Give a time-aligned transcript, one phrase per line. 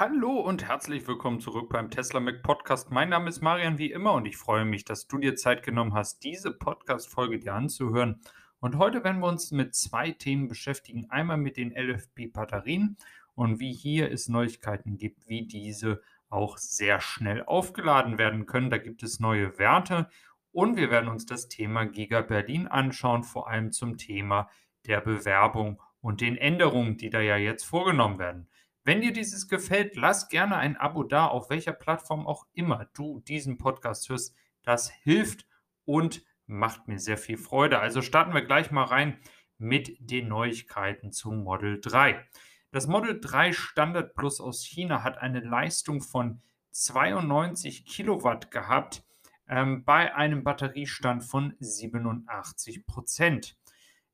[0.00, 2.92] Hallo und herzlich willkommen zurück beim Tesla Mac Podcast.
[2.92, 5.92] Mein Name ist Marian wie immer und ich freue mich, dass du dir Zeit genommen
[5.92, 8.20] hast, diese Podcast-Folge dir anzuhören.
[8.60, 11.10] Und heute werden wir uns mit zwei Themen beschäftigen.
[11.10, 12.96] Einmal mit den LFP-Batterien
[13.34, 18.70] und wie hier es Neuigkeiten gibt, wie diese auch sehr schnell aufgeladen werden können.
[18.70, 20.08] Da gibt es neue Werte
[20.52, 24.48] und wir werden uns das Thema Giga Berlin anschauen, vor allem zum Thema
[24.86, 28.48] der Bewerbung und den Änderungen, die da ja jetzt vorgenommen werden.
[28.88, 33.20] Wenn dir dieses gefällt, lass gerne ein Abo da, auf welcher Plattform auch immer du
[33.20, 34.34] diesen Podcast hörst.
[34.62, 35.46] Das hilft
[35.84, 37.80] und macht mir sehr viel Freude.
[37.80, 39.18] Also starten wir gleich mal rein
[39.58, 42.26] mit den Neuigkeiten zum Model 3.
[42.70, 49.04] Das Model 3 Standard Plus aus China hat eine Leistung von 92 Kilowatt gehabt
[49.50, 53.58] ähm, bei einem Batteriestand von 87 Prozent.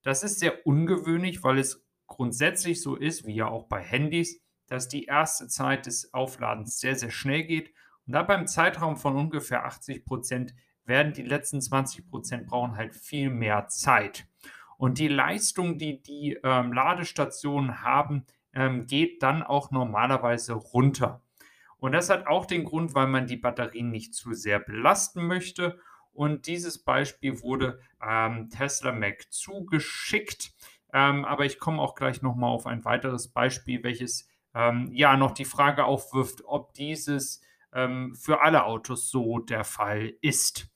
[0.02, 4.88] Das ist sehr ungewöhnlich, weil es grundsätzlich so ist, wie ja auch bei Handys, dass
[4.88, 7.72] die erste Zeit des Aufladens sehr, sehr schnell geht.
[8.06, 12.94] Und da beim Zeitraum von ungefähr 80 Prozent werden die letzten 20 Prozent brauchen halt
[12.94, 14.26] viel mehr Zeit.
[14.76, 21.22] Und die Leistung, die die ähm, Ladestationen haben, ähm, geht dann auch normalerweise runter.
[21.78, 25.78] Und das hat auch den Grund, weil man die Batterien nicht zu sehr belasten möchte.
[26.12, 30.52] Und dieses Beispiel wurde ähm, Tesla Mac zugeschickt.
[30.92, 35.32] Ähm, aber ich komme auch gleich nochmal auf ein weiteres Beispiel, welches ähm, ja noch
[35.32, 40.68] die Frage aufwirft, ob dieses ähm, für alle Autos so der Fall ist.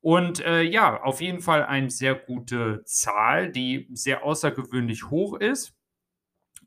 [0.00, 5.76] Und äh, ja, auf jeden Fall eine sehr gute Zahl, die sehr außergewöhnlich hoch ist.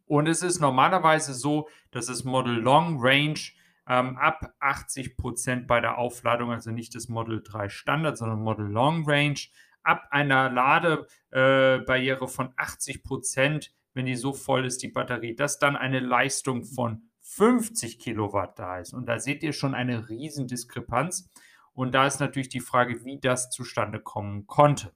[0.05, 3.39] Und es ist normalerweise so, dass das Model Long Range
[3.87, 9.03] ähm, ab 80% bei der Aufladung, also nicht das Model 3 Standard, sondern Model Long
[9.07, 9.39] Range,
[9.81, 15.75] ab einer Ladebarriere äh, von 80% wenn die so voll ist, die Batterie, dass dann
[15.75, 18.93] eine Leistung von 50 Kilowatt da ist.
[18.93, 21.29] Und da seht ihr schon eine Riesendiskrepanz.
[21.73, 24.93] Und da ist natürlich die Frage, wie das zustande kommen konnte.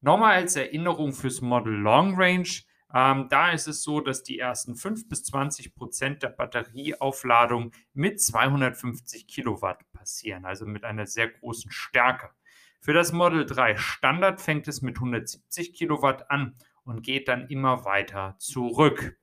[0.00, 2.48] Nochmal als Erinnerung fürs Model Long Range.
[2.94, 8.20] Ähm, da ist es so, dass die ersten 5 bis 20 Prozent der Batterieaufladung mit
[8.20, 12.30] 250 Kilowatt passieren, also mit einer sehr großen Stärke.
[12.80, 16.54] Für das Model 3 Standard fängt es mit 170 Kilowatt an
[16.86, 19.18] und geht dann immer weiter zurück.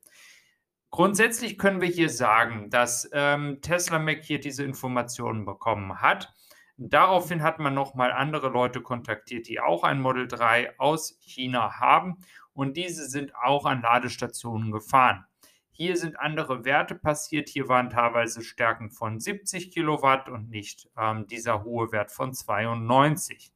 [0.92, 6.32] Grundsätzlich können wir hier sagen, dass ähm, Tesla Mac hier diese Informationen bekommen hat.
[6.78, 12.18] Daraufhin hat man nochmal andere Leute kontaktiert, die auch ein Model 3 aus China haben
[12.54, 15.26] und diese sind auch an Ladestationen gefahren.
[15.72, 17.50] Hier sind andere Werte passiert.
[17.50, 23.53] Hier waren teilweise Stärken von 70 Kilowatt und nicht ähm, dieser hohe Wert von 92.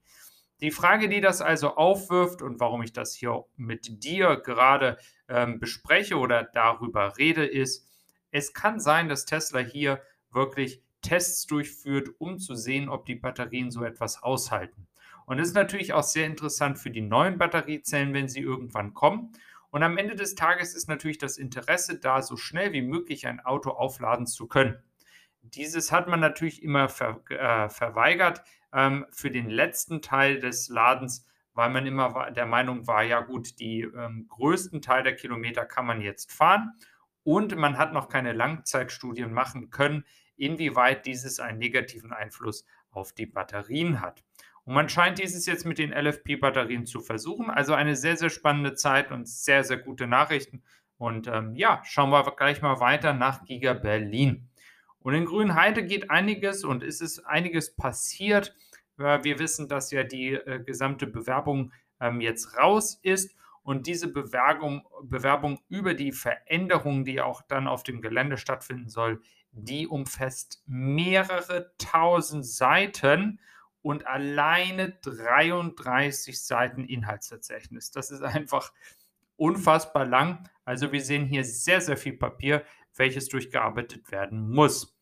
[0.61, 4.97] Die Frage, die das also aufwirft und warum ich das hier mit dir gerade
[5.29, 7.87] ähm, bespreche oder darüber rede, ist,
[8.31, 10.01] es kann sein, dass Tesla hier
[10.31, 14.87] wirklich Tests durchführt, um zu sehen, ob die Batterien so etwas aushalten.
[15.25, 19.33] Und das ist natürlich auch sehr interessant für die neuen Batteriezellen, wenn sie irgendwann kommen.
[19.69, 23.41] Und am Ende des Tages ist natürlich das Interesse da, so schnell wie möglich ein
[23.41, 24.81] Auto aufladen zu können.
[25.53, 28.43] Dieses hat man natürlich immer ver, äh, verweigert
[28.73, 33.59] ähm, für den letzten Teil des Ladens, weil man immer der Meinung war, ja gut,
[33.59, 36.73] die ähm, größten Teil der Kilometer kann man jetzt fahren
[37.23, 43.25] und man hat noch keine Langzeitstudien machen können, inwieweit dieses einen negativen Einfluss auf die
[43.25, 44.23] Batterien hat.
[44.63, 47.49] Und man scheint dieses jetzt mit den LFP-Batterien zu versuchen.
[47.49, 50.61] Also eine sehr, sehr spannende Zeit und sehr, sehr gute Nachrichten.
[50.97, 54.46] Und ähm, ja, schauen wir gleich mal weiter nach Giga Berlin.
[55.07, 58.53] Und in Grünheide geht einiges und es ist einiges passiert.
[58.97, 64.85] Wir wissen, dass ja die äh, gesamte Bewerbung ähm, jetzt raus ist und diese Bewerbung,
[65.03, 69.21] Bewerbung über die Veränderung, die auch dann auf dem Gelände stattfinden soll,
[69.53, 73.39] die umfasst mehrere tausend Seiten
[73.81, 77.91] und alleine 33 Seiten Inhaltsverzeichnis.
[77.91, 78.73] Das ist einfach
[79.37, 80.49] unfassbar lang.
[80.65, 82.65] Also wir sehen hier sehr, sehr viel Papier,
[82.97, 84.97] welches durchgearbeitet werden muss.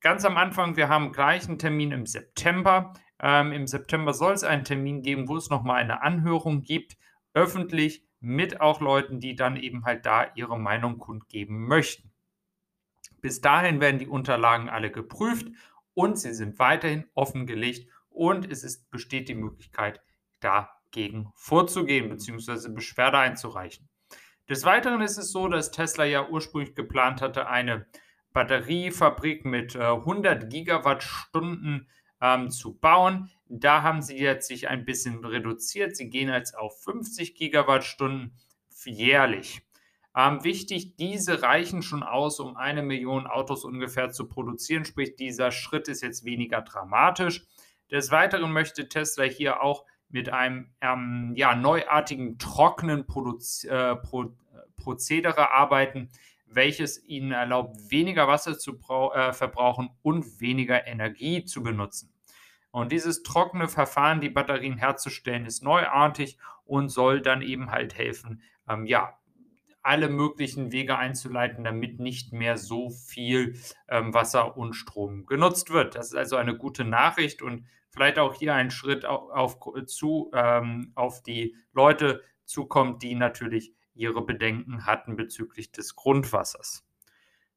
[0.00, 2.92] Ganz am Anfang, wir haben gleich einen Termin im September.
[3.20, 6.96] Ähm, Im September soll es einen Termin geben, wo es nochmal eine Anhörung gibt,
[7.34, 12.12] öffentlich mit auch Leuten, die dann eben halt da ihre Meinung kundgeben möchten.
[13.20, 15.48] Bis dahin werden die Unterlagen alle geprüft
[15.94, 20.00] und sie sind weiterhin offengelegt und es ist, besteht die Möglichkeit,
[20.40, 22.72] dagegen vorzugehen bzw.
[22.72, 23.88] Beschwerde einzureichen.
[24.48, 27.86] Des Weiteren ist es so, dass Tesla ja ursprünglich geplant hatte, eine
[28.32, 31.88] Batteriefabrik mit äh, 100 Gigawattstunden
[32.22, 33.30] ähm, zu bauen.
[33.48, 35.96] Da haben sie jetzt sich ein bisschen reduziert.
[35.96, 38.38] Sie gehen jetzt auf 50 Gigawattstunden
[38.84, 39.62] jährlich.
[40.16, 45.50] Ähm, wichtig, diese reichen schon aus, um eine Million Autos ungefähr zu produzieren, sprich dieser
[45.52, 47.44] Schritt ist jetzt weniger dramatisch.
[47.90, 54.32] Des Weiteren möchte Tesla hier auch mit einem ähm, ja, neuartigen trockenen Produz äh, Pro
[54.76, 56.08] Prozedere arbeiten,
[56.46, 58.78] welches ihnen erlaubt, weniger Wasser zu
[59.12, 62.12] äh, verbrauchen und weniger Energie zu benutzen.
[62.70, 68.42] Und dieses trockene Verfahren, die Batterien herzustellen, ist neuartig und soll dann eben halt helfen,
[68.68, 69.18] ähm, ja,
[69.82, 73.58] alle möglichen Wege einzuleiten, damit nicht mehr so viel
[73.88, 75.94] ähm, Wasser und Strom genutzt wird.
[75.94, 80.30] Das ist also eine gute Nachricht und vielleicht auch hier ein Schritt auf, auf zu,
[80.34, 86.86] ähm, auf die Leute zukommt, die natürlich ihre Bedenken hatten bezüglich des Grundwassers.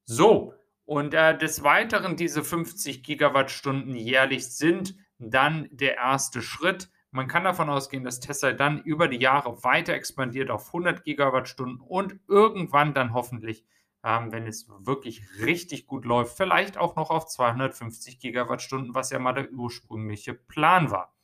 [0.04, 6.90] So, und äh, des Weiteren diese 50 Gigawattstunden jährlich sind dann der erste Schritt.
[7.12, 11.80] Man kann davon ausgehen, dass Tesla dann über die Jahre weiter expandiert auf 100 Gigawattstunden
[11.80, 13.64] und irgendwann dann hoffentlich,
[14.04, 19.18] ähm, wenn es wirklich richtig gut läuft, vielleicht auch noch auf 250 Gigawattstunden, was ja
[19.18, 21.14] mal der ursprüngliche Plan war.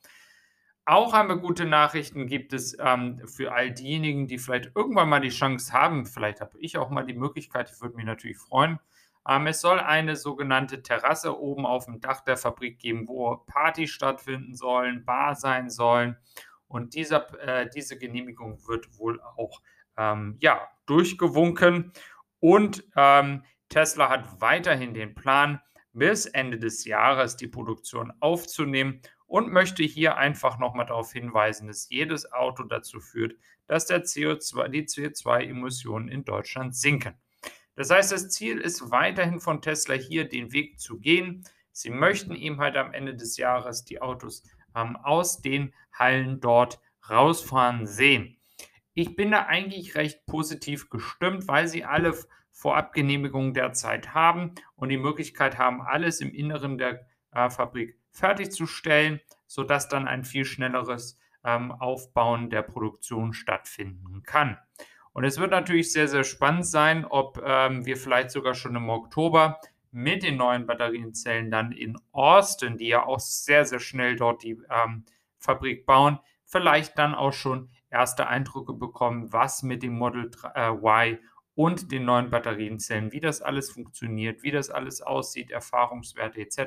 [0.84, 5.20] Auch haben wir gute Nachrichten gibt es ähm, für all diejenigen, die vielleicht irgendwann mal
[5.20, 6.06] die Chance haben.
[6.06, 8.78] Vielleicht habe ich auch mal die Möglichkeit, ich würde mich natürlich freuen.
[9.28, 13.90] Ähm, es soll eine sogenannte Terrasse oben auf dem Dach der Fabrik geben, wo Partys
[13.90, 16.16] stattfinden sollen, Bar sein sollen.
[16.68, 19.60] Und dieser, äh, diese Genehmigung wird wohl auch
[19.98, 21.92] ähm, ja, durchgewunken.
[22.40, 25.60] Und ähm, Tesla hat weiterhin den Plan,
[25.92, 31.88] bis Ende des Jahres die Produktion aufzunehmen und möchte hier einfach nochmal darauf hinweisen, dass
[31.90, 33.34] jedes Auto dazu führt,
[33.66, 37.14] dass der CO2, die CO2-Emissionen in Deutschland sinken.
[37.74, 41.44] Das heißt, das Ziel ist weiterhin von Tesla hier den Weg zu gehen.
[41.72, 44.42] Sie möchten eben halt am Ende des Jahres die Autos
[44.74, 48.37] ähm, aus den Hallen dort rausfahren sehen.
[48.98, 52.18] Ich bin da eigentlich recht positiv gestimmt, weil sie alle
[52.50, 59.86] Vorabgenehmigungen derzeit haben und die Möglichkeit haben, alles im Inneren der äh, Fabrik fertigzustellen, sodass
[59.86, 64.58] dann ein viel schnelleres ähm, Aufbauen der Produktion stattfinden kann.
[65.12, 68.88] Und es wird natürlich sehr, sehr spannend sein, ob ähm, wir vielleicht sogar schon im
[68.88, 69.60] Oktober
[69.92, 74.60] mit den neuen Batterienzellen dann in Austin, die ja auch sehr, sehr schnell dort die
[74.68, 75.04] ähm,
[75.38, 81.18] Fabrik bauen, vielleicht dann auch schon erste Eindrücke bekommen, was mit dem Model äh, Y
[81.54, 86.58] und den neuen Batterienzellen, wie das alles funktioniert, wie das alles aussieht, Erfahrungswerte etc.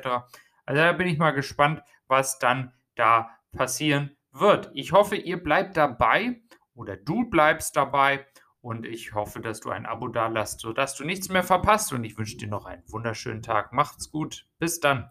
[0.66, 4.70] Also da bin ich mal gespannt, was dann da passieren wird.
[4.74, 6.40] Ich hoffe, ihr bleibt dabei
[6.74, 8.26] oder du bleibst dabei
[8.60, 12.04] und ich hoffe, dass du ein Abo da lässt, sodass du nichts mehr verpasst und
[12.04, 13.72] ich wünsche dir noch einen wunderschönen Tag.
[13.72, 14.46] Macht's gut.
[14.58, 15.10] Bis dann.